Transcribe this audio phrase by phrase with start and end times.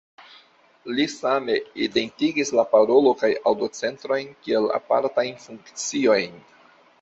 [0.99, 1.57] Li same
[1.87, 6.43] identigis la parolo- kaj aŭdo-centrojn kiel apartajn funkciojn.